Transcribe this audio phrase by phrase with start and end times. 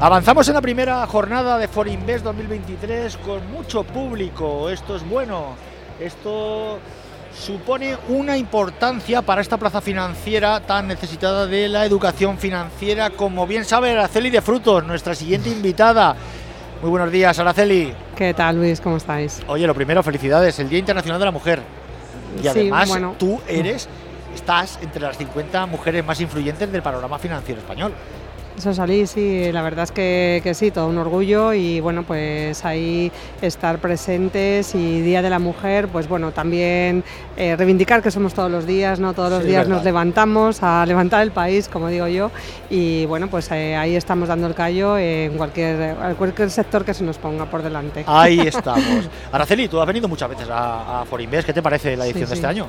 [0.00, 4.70] Avanzamos en la primera jornada de Forinvest 2023 con mucho público.
[4.70, 5.56] Esto es bueno.
[5.98, 6.78] Esto
[7.36, 13.64] supone una importancia para esta plaza financiera tan necesitada de la educación financiera, como bien
[13.64, 16.14] sabe Araceli de Frutos, nuestra siguiente invitada.
[16.80, 17.92] Muy buenos días, Araceli.
[18.14, 18.80] ¿Qué tal, Luis?
[18.80, 19.40] ¿Cómo estáis?
[19.48, 21.60] Oye, lo primero, felicidades, el Día Internacional de la Mujer.
[22.40, 22.88] Y además,
[23.18, 23.88] tú eres,
[24.32, 27.92] estás entre las 50 mujeres más influyentes del panorama financiero español.
[28.58, 33.12] Eso salí, sí, la verdad es que, sí, todo un orgullo y bueno, pues ahí
[33.40, 37.04] estar presentes y Día de la Mujer, pues bueno, también
[37.36, 39.14] eh, reivindicar que somos todos los días, ¿no?
[39.14, 42.32] Todos los días nos levantamos a levantar el país, como digo yo,
[42.68, 47.04] y bueno, pues eh, ahí estamos dando el callo en cualquier, cualquier sector que se
[47.04, 48.02] nos ponga por delante.
[48.08, 49.08] Ahí estamos.
[49.30, 52.34] Araceli, tú has venido muchas veces a, a Forinvest, ¿qué te parece la edición de
[52.34, 52.66] este año?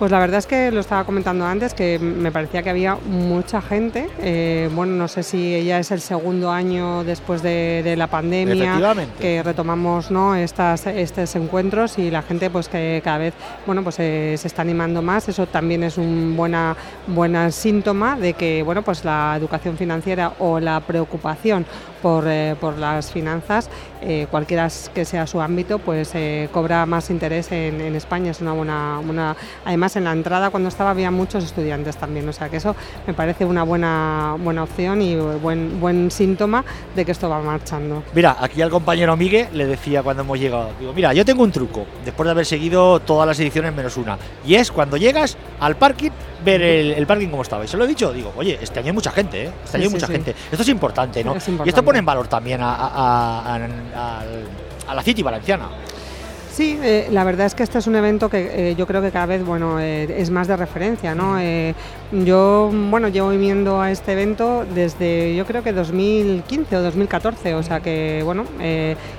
[0.00, 3.60] Pues la verdad es que lo estaba comentando antes, que me parecía que había mucha
[3.60, 4.08] gente.
[4.18, 8.80] Eh, bueno, no sé si ya es el segundo año después de, la pandemia
[9.20, 10.34] que retomamos ¿no?
[10.34, 13.34] Estas, estos encuentros y la gente pues que cada vez
[13.66, 15.28] bueno, pues, eh, se está animando más.
[15.28, 16.74] Eso también es un buena,
[17.06, 21.66] buena síntoma de que bueno, pues la educación financiera o la preocupación
[22.00, 23.68] por, eh, por las finanzas,
[24.30, 26.12] cualquiera que sea su ámbito, pues
[26.52, 28.30] cobra más interés en, en España.
[28.30, 32.32] Es una buena, una, además en la entrada cuando estaba había muchos estudiantes también, o
[32.32, 32.74] sea que eso
[33.06, 38.02] me parece una buena, buena opción y buen, buen síntoma de que esto va marchando.
[38.14, 41.52] Mira, aquí al compañero Miguel le decía cuando hemos llegado, digo, mira, yo tengo un
[41.52, 45.76] truco, después de haber seguido todas las ediciones menos una, y es cuando llegas al
[45.76, 46.10] parking,
[46.44, 47.64] ver el, parking como estaba.
[47.64, 49.50] Y se lo he dicho, digo, oye, este año hay mucha gente, ¿eh?
[49.64, 50.34] Este año hay mucha gente.
[50.50, 51.36] Esto es importante, ¿no?
[51.64, 53.58] Y esto pone en valor también a, a
[53.92, 55.68] la City Valenciana.
[56.60, 59.10] Sí, eh, la verdad es que este es un evento que eh, yo creo que
[59.10, 61.38] cada vez bueno eh, es más de referencia, ¿no?
[62.12, 67.62] yo bueno llevo viviendo a este evento desde yo creo que 2015 o 2014, o
[67.62, 68.44] sea que bueno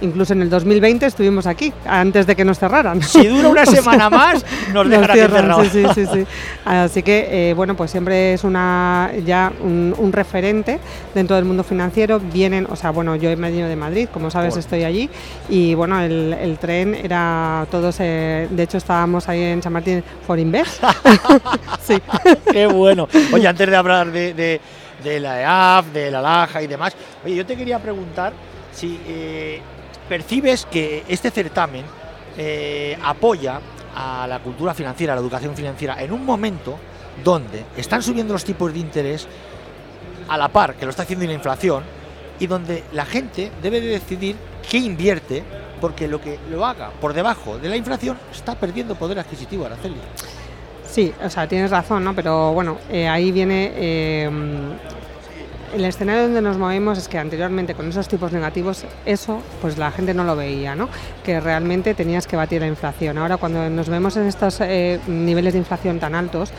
[0.00, 3.02] incluso en el 2020 estuvimos aquí antes de que nos cerraran.
[3.02, 5.68] Si dura una semana más nos dejarán cerrados.
[5.72, 6.26] Sí, sí, sí,
[6.64, 10.78] Así que bueno pues siempre es una ya un, referente
[11.14, 12.20] dentro del mundo financiero.
[12.20, 15.08] Vienen, o sea bueno yo he venido de Madrid, como sabes estoy allí
[15.48, 17.23] y bueno el, el tren era
[17.70, 20.82] todos, eh, de hecho estábamos ahí en San Martín for Invest.
[21.82, 22.00] sí.
[22.52, 23.08] Qué bueno.
[23.32, 24.60] Oye, antes de hablar de,
[25.20, 28.32] la EAF, de la LAJA y demás, oye, yo te quería preguntar
[28.72, 29.60] si eh,
[30.08, 31.84] percibes que este certamen
[32.36, 33.60] eh, apoya
[33.94, 36.78] a la cultura financiera, a la educación financiera, en un momento
[37.22, 39.28] donde están subiendo los tipos de interés
[40.28, 41.84] a la par que lo está haciendo la inflación
[42.40, 44.36] y donde la gente debe de decidir
[44.68, 45.44] qué invierte
[45.84, 49.96] porque lo que lo haga por debajo de la inflación está perdiendo poder adquisitivo, Araceli.
[50.90, 52.14] Sí, o sea, tienes razón, ¿no?
[52.14, 54.30] Pero bueno, eh, ahí viene eh,
[55.74, 59.90] el escenario donde nos movemos es que anteriormente con esos tipos negativos, eso pues la
[59.90, 60.88] gente no lo veía, ¿no?
[61.22, 63.18] Que realmente tenías que batir la inflación.
[63.18, 66.50] Ahora cuando nos vemos en estos eh, niveles de inflación tan altos,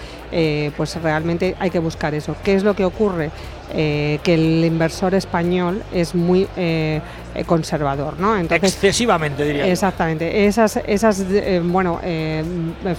[0.78, 2.36] pues realmente hay que buscar eso.
[2.44, 3.32] ¿Qué es lo que ocurre?
[3.72, 6.48] Que el inversor español es muy
[7.36, 8.38] eh, conservador, ¿no?
[8.38, 9.68] Excesivamente diría.
[9.68, 10.46] Exactamente.
[10.46, 12.42] Esas, esas eh, bueno, eh,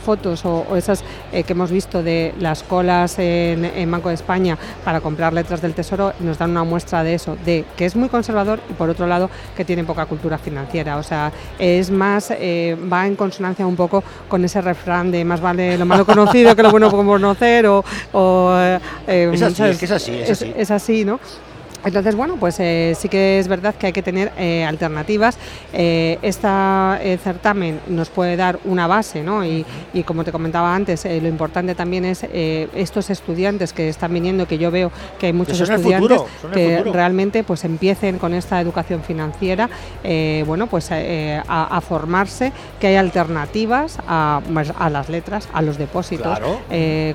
[0.04, 5.32] fotos o, esas que hemos visto de las colas en, Banco de España para comprar
[5.32, 8.74] letras del Tesoro nos dan una muestra de eso, de que es muy conservador y
[8.74, 10.98] por otro lado que tiene poca cultura financiera.
[10.98, 15.78] O sea, es más, va en consonancia un poco con ese refrán de más vale
[15.78, 17.82] lo malo conocido que lo bueno por conocer o...
[19.06, 20.52] es, así, es, que es así, es, así.
[20.56, 21.20] Es así, ¿no?
[21.84, 25.38] Entonces, bueno, pues eh, sí que es verdad que hay que tener eh, alternativas.
[25.72, 26.46] Eh, este
[27.22, 29.44] certamen nos puede dar una base, ¿no?
[29.44, 29.64] Y,
[30.04, 34.70] como te comentaba antes, lo importante también es estos estudiantes que están viniendo, que yo
[34.70, 36.20] veo que hay muchos estudiantes
[36.52, 39.68] que realmente pues empiecen con esta educación financiera,
[40.46, 46.38] bueno, pues a, formarse, que hay alternativas a, pues, a, las letras, a los depósitos,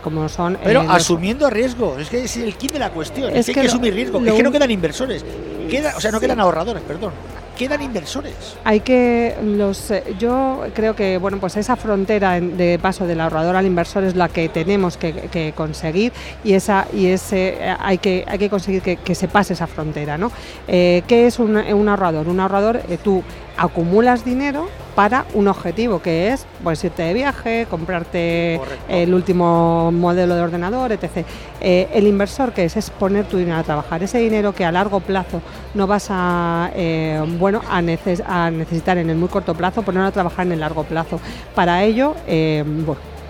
[0.04, 0.58] como son...
[0.64, 3.72] Pero asumiendo riesgo, es que es el kit de la cuestión, es, que, hay que
[3.72, 5.26] asumir riesgo, es que no quedan inversores,
[5.70, 7.12] queda, o sea, no quedan ahorradores, perdón,
[7.58, 8.34] quedan inversores.
[8.64, 13.56] Hay que los eh, yo creo que bueno pues esa frontera de paso del ahorrador
[13.56, 16.12] al inversor es la que tenemos que, conseguir
[16.44, 20.18] y esa y ese eh, hay que hay que conseguir que, se pase esa frontera,
[20.18, 20.32] ¿no?
[20.68, 21.56] Eh, ¿Qué es un,
[21.88, 22.28] ahorrador?
[22.28, 23.24] Un ahorrador tú
[23.58, 30.36] acumulas dinero para un objetivo que es pues irte de viaje, comprarte el último modelo
[30.36, 31.26] de ordenador, etc.
[31.60, 34.72] Eh, el inversor que es, es poner tu dinero a trabajar, ese dinero que a
[34.72, 35.42] largo plazo
[35.74, 40.46] no vas a eh, bueno a, necesitar en el muy corto plazo, ponerlo a trabajar
[40.46, 41.20] en el largo plazo.
[41.56, 42.64] Para ello, eh,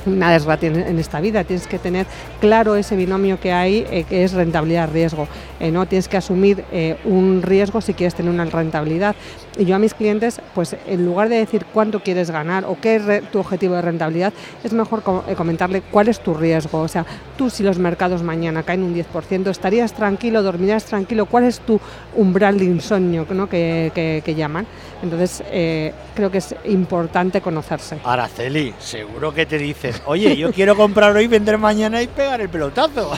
[0.06, 2.06] nada es gratis en, esta vida, tienes que tener
[2.40, 5.28] claro ese binomio que hay, eh, que es rentabilidad-riesgo.
[5.60, 5.86] Eh, ¿no?
[5.86, 9.16] Tienes que asumir eh, un riesgo si quieres tener una rentabilidad.
[9.58, 12.96] Y yo a mis clientes, pues en lugar de decir cuánto quieres ganar o qué
[12.96, 14.34] es tu objetivo de rentabilidad,
[14.64, 16.80] es mejor comentarle cuál es tu riesgo.
[16.80, 17.06] O sea,
[17.38, 21.80] tú si los mercados mañana caen un 10%, estarías tranquilo, dormirías tranquilo, cuál es tu
[22.16, 23.48] umbral de insomnio ¿no?
[23.48, 24.66] que, que, llaman.
[25.04, 25.44] Entonces,
[26.16, 28.00] creo que es importante conocerse.
[28.04, 29.58] Araceli, seguro que te
[30.06, 33.12] oye, yo quiero comprar hoy, vender mañana y pegar el pelotazo.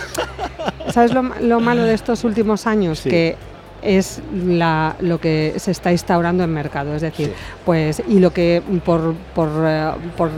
[0.92, 3.02] ¿Sabes lo, malo de estos últimos años?
[3.02, 3.36] Que
[3.84, 6.96] es la, lo que se está instaurando en mercado.
[6.96, 7.34] Es decir,
[7.66, 10.32] pues, y lo que por, por, eh, por,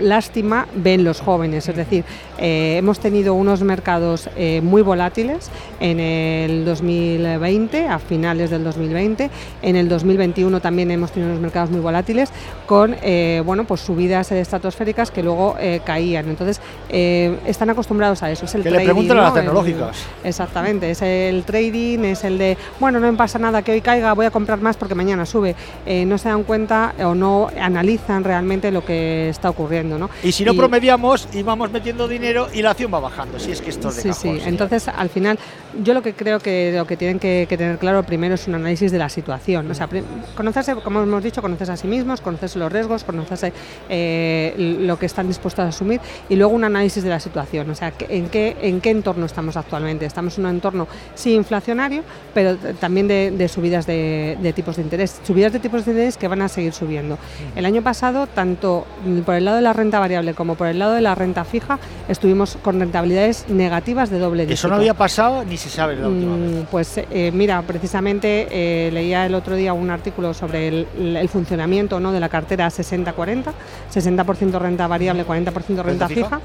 [0.00, 1.68] lástima ven los jóvenes.
[1.68, 2.04] Es decir,
[2.38, 9.30] eh, hemos tenido unos mercados eh, muy volátiles en el 2020, a finales del 2020.
[9.62, 12.30] En el 2021 también hemos tenido unos mercados muy volátiles
[12.66, 12.96] con
[13.44, 16.28] bueno, pues subidas estratosféricas que luego caían.
[16.28, 18.44] Entonces, están acostumbrados a eso.
[18.44, 19.96] Es el que le preguntan a las tecnológicas.
[20.24, 24.12] exactamente, es el trading, es el de bueno, no me pasa nada que hoy caiga,
[24.14, 25.54] voy a comprar más porque mañana sube.
[25.86, 29.98] Eh, no se dan cuenta o no analizan realmente lo que está ocurriendo.
[29.98, 30.10] ¿no?
[30.22, 33.60] Y si no promediamos y vamos metiendo dinero y la acción va bajando, si es
[33.60, 35.38] que esto es de Sí, sí, entonces al final
[35.82, 38.90] yo lo que creo que lo que tienen que, tener claro primero es un análisis
[38.90, 39.70] de la situación.
[39.70, 39.88] O sea,
[40.34, 43.52] conocerse, como hemos dicho, conocerse a sí mismos, conocerse los riesgos, conocerse
[43.88, 47.68] eh, lo que están dispuestos a asumir y luego un análisis de la situación.
[47.70, 50.06] O sea, en qué, en qué entorno estamos actualmente.
[50.06, 55.20] Estamos en un entorno sí inflacionario, pero también de, subidas de, tipos de interés.
[55.26, 57.18] Subidas de tipos de interés que van a seguir subiendo.
[57.56, 58.86] El año pasado, tanto
[59.24, 61.78] por el lado de la renta variable como por el lado de la renta fija,
[62.08, 64.54] estuvimos con rentabilidades negativas de doble dígito.
[64.54, 68.90] Eso no había pasado ni se sabe la última mm, Pues eh, mira, precisamente eh,
[68.92, 72.12] leía el otro día un artículo sobre el, funcionamiento ¿no?
[72.12, 73.52] de la cartera 60-40,
[73.92, 76.40] 60%, renta variable, 40% renta, fija.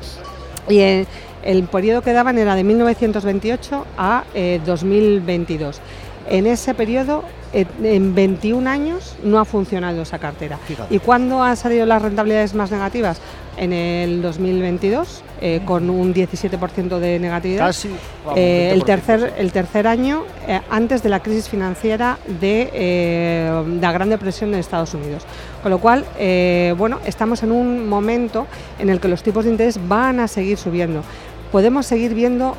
[0.68, 1.08] Y el,
[1.44, 4.24] el, periodo que daban era de 1928 a
[4.66, 5.80] 2022.
[6.30, 7.24] En ese periodo,
[7.54, 10.58] en 21 años, no ha funcionado esa cartera.
[10.90, 13.22] ¿Y cuándo han salido las rentabilidades más negativas?
[13.58, 17.68] En el 2022, eh, con un 17% de negatividad.
[17.68, 17.90] Casi,
[18.36, 23.50] eh, el, tercer, el tercer año, eh, antes de la crisis financiera de
[23.80, 25.24] la Gran Depresión en Estados Unidos.
[25.62, 26.04] Con lo cual,
[26.78, 28.48] bueno, estamos en un momento
[28.80, 31.02] en el que los tipos de interés van a seguir subiendo
[31.52, 32.58] podemos seguir viendo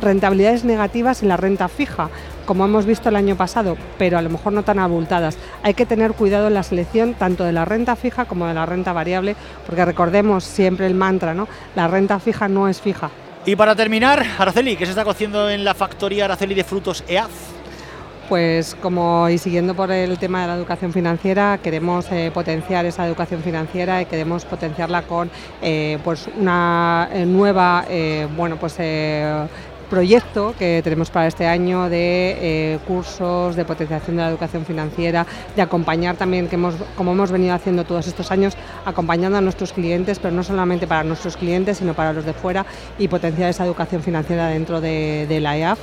[0.00, 2.08] rentabilidades negativas en la renta fija,
[2.46, 5.38] como hemos visto el año pasado, pero a lo mejor no tan abultadas.
[5.62, 8.66] Hay que tener cuidado en la selección tanto de la renta fija como de la
[8.66, 9.36] renta variable,
[9.66, 11.48] porque recordemos siempre el mantra, ¿no?
[11.76, 13.10] La renta fija no es fija.
[13.44, 17.51] Y para terminar, Araceli, ¿qué se está cociendo en la factoría Araceli de Frutos EAF?
[18.28, 23.06] Pues como y siguiendo por el tema de la educación financiera, queremos eh, potenciar esa
[23.06, 25.30] educación financiera y queremos potenciarla con
[25.60, 27.84] eh, pues una eh, nueva,
[28.36, 28.76] bueno pues
[29.90, 35.60] proyecto que tenemos para este año de cursos de potenciación de la educación financiera, de
[35.60, 40.18] acompañar también, que hemos, como hemos venido haciendo todos estos años, acompañando a nuestros clientes,
[40.18, 42.64] pero no solamente para nuestros clientes, sino para los de fuera
[42.98, 45.78] y potenciar esa educación financiera dentro de, de la EAF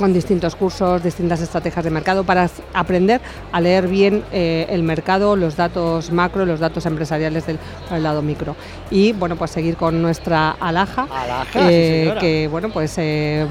[0.00, 3.20] con distintos cursos, distintas estrategias de mercado para aprender
[3.52, 7.58] a leer bien eh, el mercado, los datos macro, los datos empresariales del,
[8.02, 8.56] lado micro.
[8.90, 11.06] Y bueno, pues seguir con nuestra alhaja,
[11.54, 13.46] eh, que bueno, pues eh,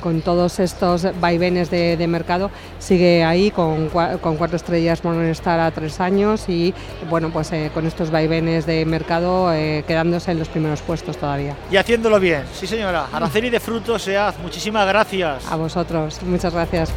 [0.00, 6.00] con todos estos vaivenes de, mercado sigue ahí con, con, cuatro estrellas Morningstar a tres
[6.00, 6.74] años y
[7.08, 9.52] bueno, pues con estos vaivenes de mercado
[9.86, 11.54] quedándose en los primeros puestos todavía.
[11.70, 13.06] Y haciéndolo bien, sí señora.
[13.12, 15.46] Araceli de Frutos, SEAD, muchísimas gracias.
[15.48, 15.56] A
[16.22, 16.90] Muchas gracias.